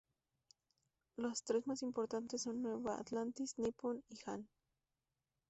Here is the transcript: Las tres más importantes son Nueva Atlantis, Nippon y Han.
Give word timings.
Las 1.15 1.43
tres 1.43 1.67
más 1.67 1.83
importantes 1.83 2.41
son 2.41 2.63
Nueva 2.63 2.97
Atlantis, 2.99 3.59
Nippon 3.59 4.03
y 4.09 4.17
Han. 4.25 4.49